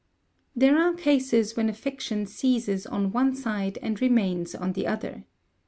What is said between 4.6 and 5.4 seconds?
the other.